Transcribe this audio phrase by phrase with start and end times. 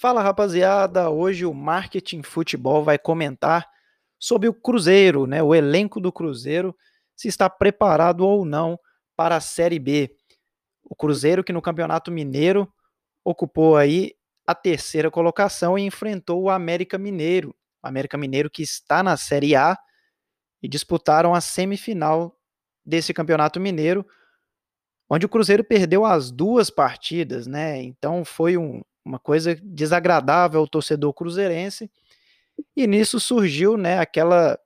[0.00, 3.68] Fala rapaziada, hoje o Marketing Futebol vai comentar
[4.16, 6.72] sobre o Cruzeiro, né, o elenco do Cruzeiro,
[7.16, 8.78] se está preparado ou não
[9.16, 10.14] para a Série B.
[10.84, 12.72] O Cruzeiro que no Campeonato Mineiro
[13.24, 14.14] ocupou aí
[14.46, 19.56] a terceira colocação e enfrentou o América Mineiro, o América Mineiro que está na Série
[19.56, 19.76] A
[20.62, 22.38] e disputaram a semifinal
[22.86, 24.06] desse Campeonato Mineiro,
[25.10, 27.82] onde o Cruzeiro perdeu as duas partidas, né?
[27.82, 31.90] Então foi um, uma coisa desagradável ao torcedor cruzeirense.
[32.76, 34.58] E nisso surgiu, né, aquela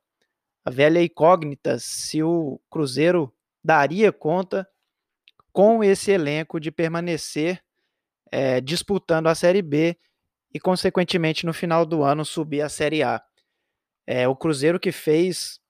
[0.68, 3.32] velha incógnita se o Cruzeiro
[3.62, 4.68] daria conta
[5.52, 7.62] com esse elenco de permanecer
[8.32, 9.96] é, disputando a Série B
[10.52, 13.22] e, consequentemente, no final do ano subir a Série A.
[14.06, 15.60] É, o Cruzeiro que fez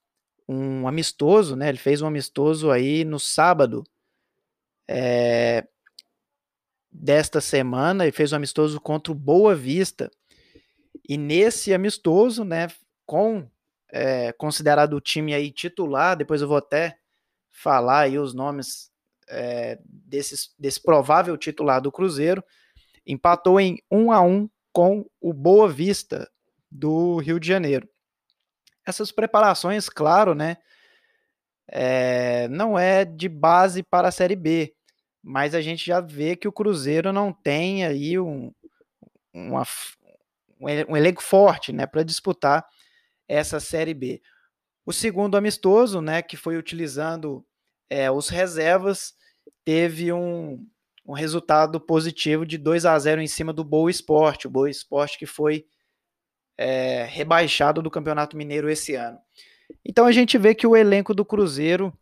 [0.48, 1.68] um amistoso, né?
[1.68, 3.84] Ele fez um amistoso aí no sábado
[4.88, 5.66] é,
[6.92, 10.10] desta semana e fez um amistoso contra o Boa Vista.
[11.08, 12.68] E nesse amistoso, né,
[13.06, 13.48] com
[13.90, 16.98] é, considerado o time aí titular, depois eu vou até
[17.50, 18.90] falar aí os nomes
[19.28, 22.42] é, desses, desse provável titular do Cruzeiro,
[23.06, 26.30] empatou em 1 a 1 com o Boa Vista
[26.70, 27.88] do Rio de Janeiro.
[28.86, 30.56] Essas preparações, claro, né,
[31.68, 34.74] é, não é de base para a Série B,
[35.22, 38.52] mas a gente já vê que o Cruzeiro não tem aí um,
[39.32, 39.62] uma,
[40.60, 42.66] um elenco forte né, para disputar
[43.28, 44.20] essa Série B.
[44.84, 47.46] O segundo amistoso, né, que foi utilizando
[47.88, 49.14] é, os reservas,
[49.64, 50.66] teve um,
[51.06, 55.18] um resultado positivo de 2 a 0 em cima do Boa Esporte, o Boa Esporte
[55.18, 55.66] que foi
[56.58, 59.18] é, rebaixado do Campeonato Mineiro esse ano.
[59.84, 61.96] Então a gente vê que o elenco do Cruzeiro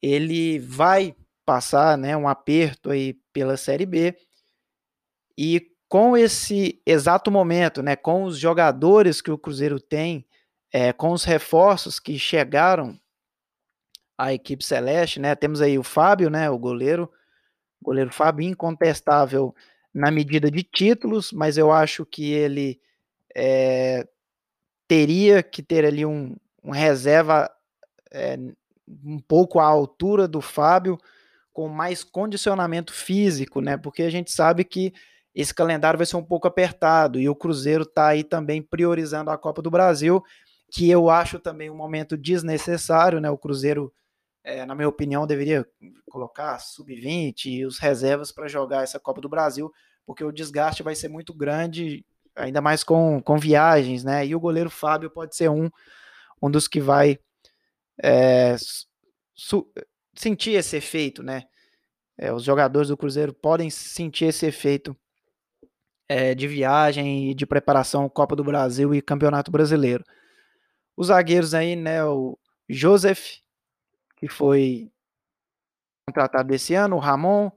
[0.00, 4.16] ele vai passar né, um aperto aí pela Série B.
[5.36, 10.26] E com esse exato momento, né, com os jogadores que o Cruzeiro tem,
[10.72, 12.98] é, com os reforços que chegaram
[14.18, 17.10] à equipe celeste, né, temos aí o Fábio, né, o goleiro,
[17.82, 19.54] goleiro Fábio incontestável
[19.92, 22.80] na medida de títulos, mas eu acho que ele
[23.36, 24.06] é,
[24.88, 27.50] teria que ter ali um, um reserva
[28.10, 28.36] é,
[29.04, 30.98] um pouco à altura do Fábio,
[31.54, 33.76] com mais condicionamento físico, né?
[33.78, 34.92] Porque a gente sabe que
[35.32, 39.38] esse calendário vai ser um pouco apertado e o Cruzeiro está aí também priorizando a
[39.38, 40.22] Copa do Brasil,
[40.70, 43.30] que eu acho também um momento desnecessário, né?
[43.30, 43.92] O Cruzeiro,
[44.42, 45.64] é, na minha opinião, deveria
[46.10, 49.72] colocar sub-20 e os reservas para jogar essa Copa do Brasil,
[50.04, 52.04] porque o desgaste vai ser muito grande,
[52.34, 54.26] ainda mais com, com viagens, né?
[54.26, 55.70] E o goleiro Fábio pode ser um,
[56.42, 57.16] um dos que vai
[58.02, 58.56] é,
[60.14, 61.44] sentir esse efeito, né?
[62.16, 64.96] É, os jogadores do Cruzeiro podem sentir esse efeito
[66.08, 70.04] é, de viagem e de preparação Copa do Brasil e Campeonato Brasileiro.
[70.96, 72.04] Os zagueiros aí, né?
[72.04, 72.38] O
[72.68, 73.38] Joseph,
[74.16, 74.90] que foi
[76.06, 77.50] contratado esse ano, o Ramon,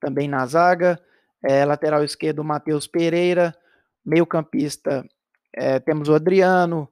[0.00, 1.00] também na zaga,
[1.42, 3.56] é, lateral esquerdo, Matheus Pereira,
[4.04, 5.06] meio campista,
[5.54, 6.88] é, temos o Adriano,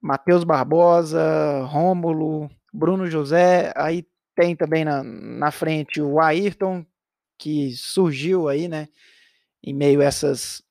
[0.00, 6.84] Matheus Barbosa, Rômulo, Bruno José, aí tem também na, na frente o Ayrton,
[7.38, 8.88] que surgiu aí, né,
[9.62, 10.62] em meio a essas,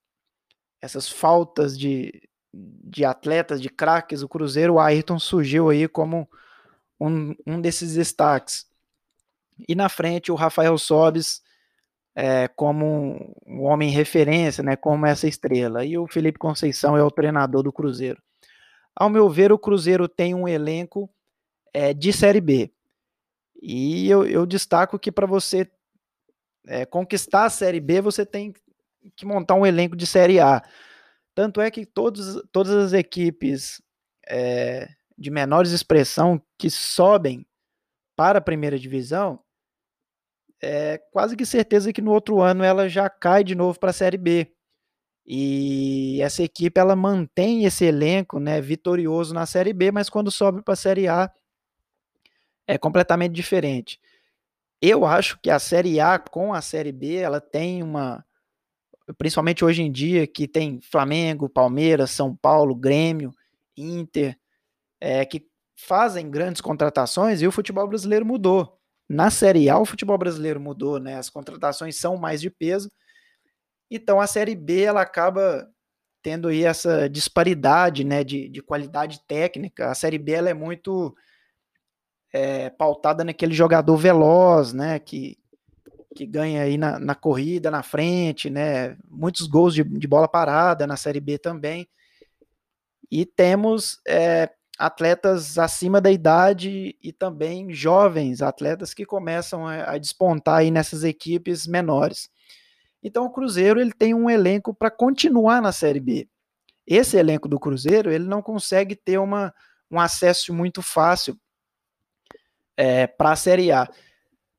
[0.82, 2.22] essas faltas de,
[2.54, 6.30] de atletas, de craques, o Cruzeiro, o Ayrton surgiu aí como
[7.00, 8.68] um, um desses destaques.
[9.68, 11.42] E na frente o Rafael Sobes
[12.16, 15.84] é, como um homem referência, né, como essa estrela.
[15.86, 18.22] E o Felipe Conceição é o treinador do Cruzeiro.
[18.96, 21.10] Ao meu ver, o Cruzeiro tem um elenco
[21.74, 22.72] é, de Série B.
[23.66, 25.72] E eu, eu destaco que para você
[26.68, 28.54] é, conquistar a Série B, você tem
[29.16, 30.62] que montar um elenco de Série A.
[31.34, 33.82] Tanto é que todos, todas as equipes
[34.28, 37.48] é, de menores expressão que sobem
[38.18, 39.40] para a primeira divisão,
[40.62, 43.94] é quase que certeza que no outro ano ela já cai de novo para a
[43.94, 44.54] Série B.
[45.26, 50.62] E essa equipe ela mantém esse elenco né, vitorioso na Série B, mas quando sobe
[50.62, 51.32] para a Série A
[52.68, 54.00] é completamente diferente.
[54.82, 58.26] Eu acho que a Série A com a Série B, ela tem uma.
[59.18, 63.34] Principalmente hoje em dia, que tem Flamengo, Palmeiras, São Paulo, Grêmio,
[63.78, 64.38] Inter,
[65.00, 65.46] é, que
[65.76, 68.80] fazem grandes contratações e o futebol brasileiro mudou.
[69.10, 71.18] Na Série A, o futebol brasileiro mudou, né?
[71.18, 72.90] As contratações são mais de peso.
[73.92, 75.70] Então a Série B ela acaba
[76.22, 79.92] tendo aí essa disparidade né, de, de qualidade técnica.
[79.92, 81.14] A Série B ela é muito
[82.34, 84.98] é, pautada naquele jogador veloz, né?
[84.98, 85.38] Que,
[86.16, 88.98] que ganha aí na, na corrida, na frente, né?
[89.08, 91.88] Muitos gols de, de, bola parada na Série B também.
[93.12, 94.50] E temos é,
[94.80, 101.04] atletas acima da idade e também jovens atletas que começam a, a despontar aí nessas
[101.04, 102.32] equipes menores.
[103.04, 106.28] Então o Cruzeiro ele tem um elenco para continuar na Série B.
[106.88, 109.54] Esse elenco do Cruzeiro ele não consegue ter uma,
[109.92, 111.38] um acesso muito fácil
[112.78, 113.90] é, para a Série A.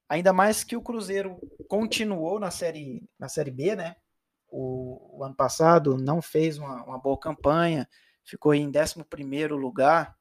[0.08, 1.38] Ainda mais que o Cruzeiro
[1.68, 3.96] continuou na Série, na série B, né?
[4.48, 7.88] O, o ano passado não fez uma, uma, boa campanha,
[8.22, 10.16] ficou em 11 lugar.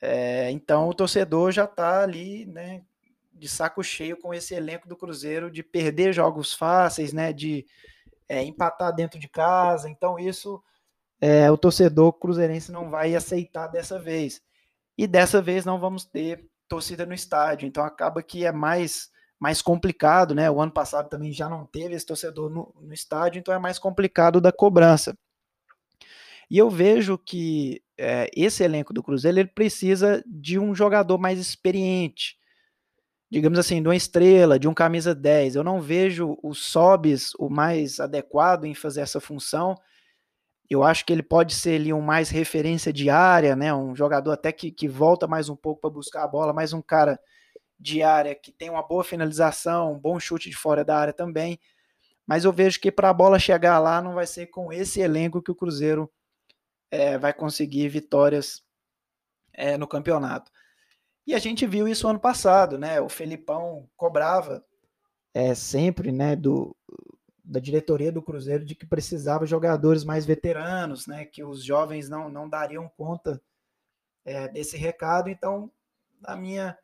[0.00, 2.82] É, então o torcedor já está ali, né?
[3.32, 7.32] De saco cheio com esse elenco do Cruzeiro de perder jogos fáceis, né?
[7.32, 7.66] De
[8.28, 9.90] é, empatar dentro de casa.
[9.90, 10.62] Então isso
[11.20, 14.40] é, o torcedor cruzeirense não vai aceitar dessa vez.
[14.96, 17.68] E dessa vez não vamos ter torcida no estádio.
[17.68, 20.48] Então acaba que é mais mais complicado, né?
[20.48, 23.76] O ano passado também já não teve esse torcedor no, no estádio, então é mais
[23.76, 25.18] complicado da cobrança.
[26.48, 31.40] E eu vejo que é, esse elenco do Cruzeiro ele precisa de um jogador mais
[31.40, 32.36] experiente,
[33.28, 35.56] digamos assim, de uma estrela, de um camisa 10.
[35.56, 39.74] Eu não vejo o Sobis o mais adequado em fazer essa função.
[40.72, 43.74] Eu acho que ele pode ser ali um mais referência diária, né?
[43.74, 46.80] Um jogador até que, que volta mais um pouco para buscar a bola, mais um
[46.80, 47.20] cara
[47.78, 51.60] de área que tem uma boa finalização, um bom chute de fora da área também.
[52.26, 55.42] Mas eu vejo que para a bola chegar lá não vai ser com esse elenco
[55.42, 56.10] que o Cruzeiro
[56.90, 58.62] é, vai conseguir vitórias
[59.52, 60.50] é, no campeonato.
[61.26, 62.98] E a gente viu isso ano passado, né?
[62.98, 64.64] O Felipão cobrava
[65.34, 66.74] é, sempre, né, do,
[67.52, 72.30] da diretoria do Cruzeiro de que precisava jogadores mais veteranos, né, que os jovens não,
[72.30, 73.42] não dariam conta
[74.24, 75.28] é, desse recado.
[75.28, 75.70] Então,
[76.24, 76.78] a minha,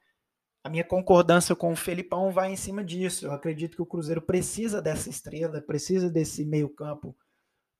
[0.63, 3.25] a minha concordância com o Felipão vai em cima disso.
[3.25, 7.17] Eu acredito que o Cruzeiro precisa dessa estrela, precisa desse meio-campo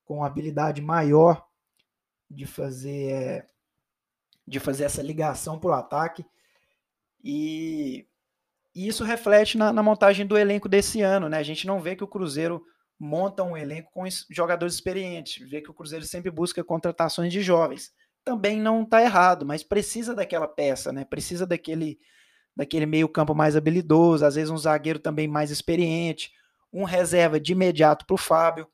[0.03, 1.47] com habilidade maior
[2.27, 3.47] de fazer é,
[4.47, 6.25] de fazer essa ligação para o ataque.
[7.23, 8.07] E
[8.73, 11.37] e isso reflete na, na, montagem do elenco desse ano, né?
[11.37, 12.63] A gente não vê que o Cruzeiro
[12.99, 17.91] monta um elenco com jogadores experientes, vê que o Cruzeiro sempre busca contratações de jovens.
[18.25, 21.05] Também não está errado, mas precisa daquela peça, né?
[21.05, 21.97] Precisa daquele,
[22.53, 26.31] daquele meio-campo mais habilidoso, às vezes um zagueiro também mais experiente,
[26.73, 28.67] um reserva de imediato para o Fábio,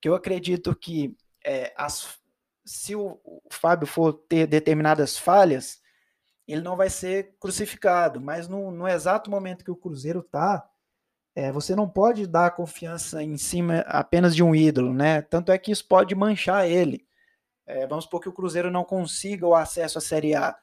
[0.00, 1.14] que eu acredito que
[1.44, 2.18] é, as,
[2.64, 5.80] se o, o Fábio for ter determinadas falhas,
[6.48, 10.66] ele não vai ser crucificado, mas no, no exato momento que o Cruzeiro está,
[11.36, 15.20] é, você não pode dar confiança em cima apenas de um ídolo, né?
[15.20, 17.06] Tanto é que isso pode manchar ele.
[17.66, 20.56] É, vamos supor que o Cruzeiro não consiga o acesso à Série A.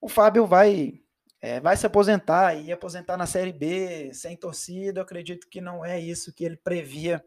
[0.00, 1.00] O Fábio vai
[1.40, 4.98] é, vai se aposentar e aposentar na Série B sem torcida.
[4.98, 7.24] Eu acredito que não é isso que ele previa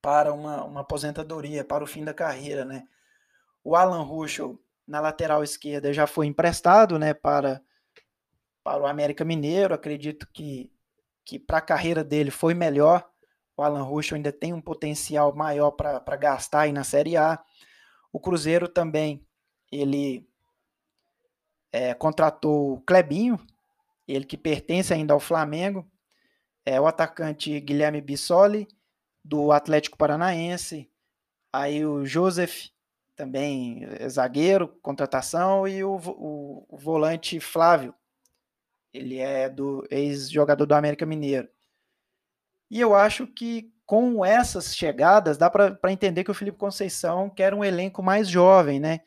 [0.00, 2.84] para uma, uma aposentadoria, para o fim da carreira, né?
[3.62, 7.62] O Alan Ruschel na lateral esquerda já foi emprestado, né, para,
[8.64, 9.74] para o América Mineiro.
[9.74, 10.72] Acredito que,
[11.30, 13.08] que para a carreira dele foi melhor.
[13.56, 17.40] O Alan Ruschel ainda tem um potencial maior para gastar aí na Série A.
[18.12, 19.24] O Cruzeiro também,
[19.70, 20.28] ele
[21.70, 23.38] é, contratou o Clebinho,
[24.08, 25.88] ele que pertence ainda ao Flamengo.
[26.66, 28.66] É o atacante Guilherme Bissoli,
[29.24, 30.90] do Atlético Paranaense.
[31.52, 32.70] Aí o Joseph
[33.14, 37.94] também é zagueiro, contratação, e o, o, o volante Flávio,
[38.92, 41.48] ele é do ex-jogador do América Mineiro.
[42.70, 47.52] E eu acho que com essas chegadas dá para entender que o Felipe Conceição quer
[47.52, 49.00] um elenco mais jovem, né?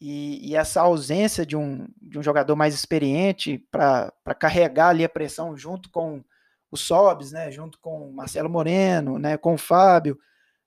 [0.00, 5.08] E, e essa ausência de um, de um jogador mais experiente para carregar ali a
[5.08, 6.22] pressão junto com
[6.70, 7.50] o Sobes, né?
[7.50, 9.38] Junto com o Marcelo Moreno, né?
[9.38, 10.18] Com o Fábio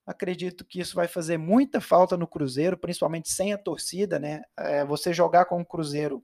[0.07, 4.41] Acredito que isso vai fazer muita falta no Cruzeiro, principalmente sem a torcida, né?
[4.57, 6.23] É, você jogar com o Cruzeiro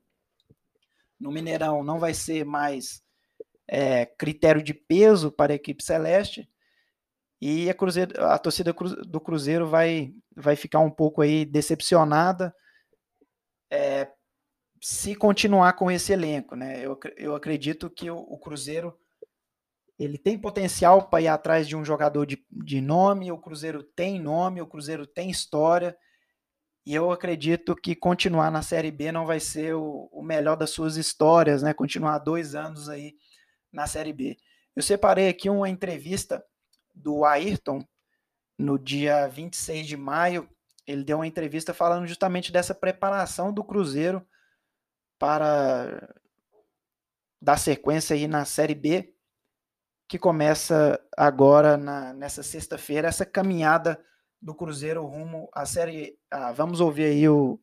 [1.20, 3.02] no Mineirão não vai ser mais
[3.68, 6.50] é, critério de peso para a equipe celeste
[7.46, 12.56] e a, Cruzeiro, a torcida do Cruzeiro vai, vai ficar um pouco aí decepcionada
[13.70, 14.08] é,
[14.82, 16.80] se continuar com esse elenco, né?
[16.86, 18.98] Eu, eu acredito que o, o Cruzeiro
[20.00, 24.22] ele tem potencial para ir atrás de um jogador de, de nome, o Cruzeiro tem
[24.22, 25.98] nome, o Cruzeiro tem história,
[26.86, 30.72] e eu acredito que continuar na Série B não vai ser o, o melhor das
[30.72, 31.74] suas histórias, né?
[31.74, 33.16] Continuar dois anos aí
[33.72, 34.38] na Série B.
[34.76, 36.44] Eu separei aqui uma entrevista
[36.94, 37.86] do Ayrton
[38.58, 40.50] no dia 26 de maio.
[40.86, 44.26] Ele deu uma entrevista falando justamente dessa preparação do Cruzeiro
[45.18, 46.14] para
[47.42, 49.16] dar sequência aí na Série B,
[50.08, 54.04] que começa agora na, nessa sexta-feira, essa caminhada
[54.44, 56.52] do Cruzeiro rumo à Série A.
[56.52, 57.58] Vamos ouvir aí o,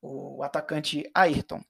[0.00, 1.60] o atacante Ayrton.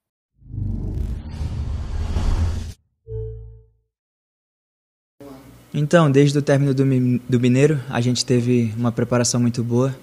[5.75, 6.85] Então, desde o término do,
[7.29, 9.95] do Mineiro, a gente teve uma preparação muito boa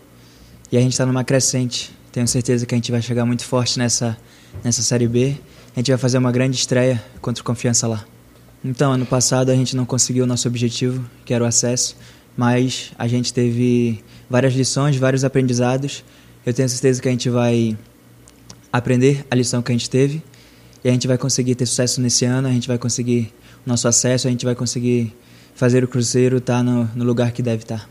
[0.71, 1.95] e a gente está numa crescente.
[2.11, 4.17] Tenho certeza que a gente vai chegar muito forte nessa,
[4.63, 5.37] nessa Série B.
[5.75, 8.03] A gente vai fazer uma grande estreia contra o Confiança lá.
[8.65, 11.95] Então, ano passado a gente não conseguiu o nosso objetivo, que era o acesso,
[12.39, 16.05] mas a gente teve várias lições, vários aprendizados.
[16.45, 17.77] Eu tenho certeza que a gente vai
[18.71, 20.23] aprender a lição que a gente teve
[20.81, 23.33] e a gente vai conseguir ter sucesso nesse ano, a gente vai conseguir
[23.65, 25.13] o nosso acesso, a gente vai conseguir
[25.53, 27.79] fazer o Cruzeiro estar tá no, no lugar que deve estar.
[27.79, 27.89] Tá.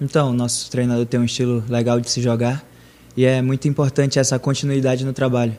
[0.00, 2.66] Então, nosso treinador tem um estilo legal de se jogar
[3.14, 5.58] e é muito importante essa continuidade no trabalho.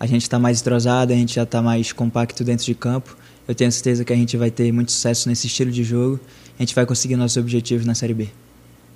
[0.00, 3.14] A gente está mais entrosado, a gente já está mais compacto dentro de campo.
[3.48, 6.18] Eu tenho certeza que a gente vai ter muito sucesso nesse estilo de jogo.
[6.58, 8.28] A gente vai conseguir nossos objetivos na Série B.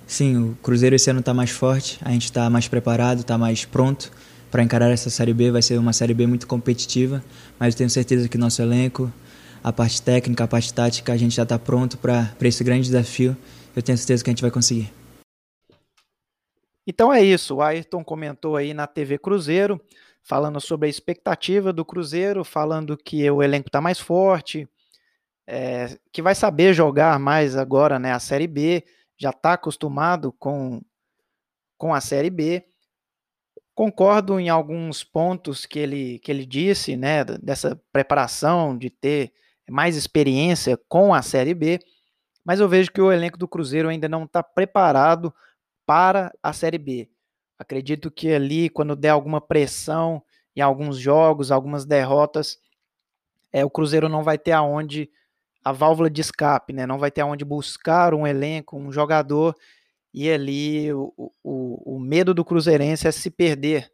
[0.05, 3.63] Sim, o Cruzeiro esse ano está mais forte, a gente está mais preparado, está mais
[3.63, 4.11] pronto
[4.51, 5.51] para encarar essa Série B.
[5.51, 7.23] Vai ser uma Série B muito competitiva,
[7.57, 9.11] mas eu tenho certeza que nosso elenco,
[9.63, 13.37] a parte técnica, a parte tática, a gente já está pronto para esse grande desafio.
[13.73, 14.91] Eu tenho certeza que a gente vai conseguir.
[16.85, 19.79] Então é isso, o Ayrton comentou aí na TV Cruzeiro,
[20.23, 24.67] falando sobre a expectativa do Cruzeiro, falando que o elenco está mais forte,
[25.47, 28.85] é, que vai saber jogar mais agora né, a Série B,
[29.17, 30.81] já está acostumado com,
[31.77, 32.65] com a Série B.
[33.73, 39.33] Concordo em alguns pontos que ele, que ele disse, né, dessa preparação, de ter
[39.69, 41.79] mais experiência com a Série B,
[42.43, 45.33] mas eu vejo que o elenco do Cruzeiro ainda não está preparado
[45.85, 47.09] para a Série B.
[47.61, 50.23] Acredito que ali, quando der alguma pressão
[50.55, 52.57] em alguns jogos, algumas derrotas,
[53.53, 55.07] é, o Cruzeiro não vai ter aonde
[55.63, 56.87] a válvula de escape, né?
[56.87, 59.55] Não vai ter aonde buscar um elenco, um jogador,
[60.11, 61.13] e ali o,
[61.43, 63.91] o, o medo do Cruzeirense é se perder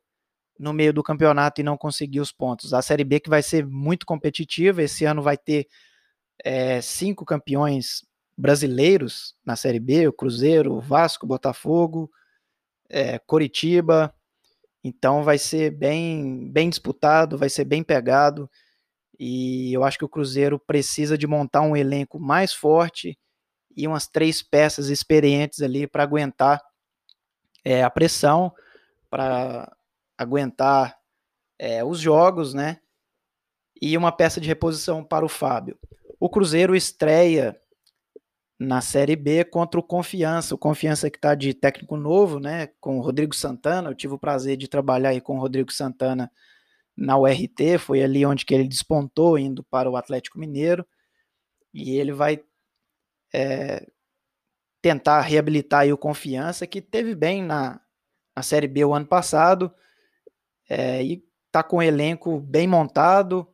[0.58, 2.74] no meio do campeonato e não conseguir os pontos.
[2.74, 5.68] A Série B que vai ser muito competitiva, esse ano vai ter
[6.42, 8.06] é, cinco campeões
[8.38, 12.10] brasileiros na Série B, o Cruzeiro, o Vasco, o Botafogo,
[12.90, 14.14] é, Coritiba.
[14.84, 18.50] Então vai ser bem, bem disputado, vai ser bem pegado.
[19.20, 23.18] E eu acho que o Cruzeiro precisa de montar um elenco mais forte
[23.76, 26.62] e umas três peças experientes ali para aguentar
[27.64, 28.54] é, a pressão,
[29.10, 29.76] para
[30.18, 30.98] aguentar
[31.60, 32.80] é, os jogos, né?
[33.80, 35.78] E uma peça de reposição para o Fábio.
[36.20, 37.60] O Cruzeiro estreia
[38.60, 40.56] na Série B contra o Confiança.
[40.56, 42.68] O Confiança que está de técnico novo, né?
[42.80, 43.90] Com o Rodrigo Santana.
[43.90, 46.32] Eu tive o prazer de trabalhar aí com o Rodrigo Santana
[46.96, 47.78] na URT.
[47.80, 50.86] Foi ali onde que ele despontou, indo para o Atlético Mineiro.
[51.74, 52.44] E ele vai
[53.32, 53.88] é,
[54.82, 57.80] tentar reabilitar o Confiança, que teve bem na,
[58.36, 59.72] na Série B o ano passado.
[60.68, 63.48] É, e tá com o elenco bem montado.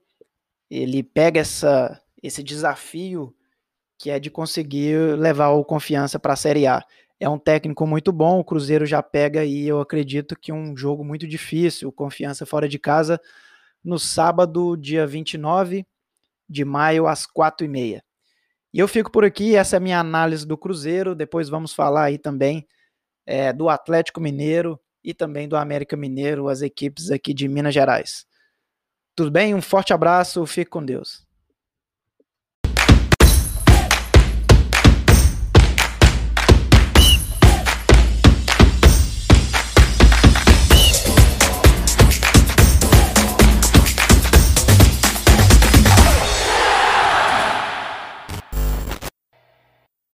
[0.70, 3.36] Ele pega essa, esse desafio
[4.04, 6.84] que é de conseguir levar o confiança para a Série A.
[7.22, 11.06] É um técnico muito bom, o Cruzeiro já pega aí, eu acredito que um jogo
[11.06, 13.18] muito difícil, confiança fora de casa,
[13.82, 15.86] no sábado, dia 29
[16.50, 18.02] de maio, às 4h30.
[18.74, 22.04] E eu fico por aqui, essa é a minha análise do Cruzeiro, depois vamos falar
[22.04, 22.68] aí também
[23.26, 28.26] é, do Atlético Mineiro e também do América Mineiro, as equipes aqui de Minas Gerais.
[29.16, 29.56] Tudo bem?
[29.56, 31.26] Um forte abraço, fique com Deus.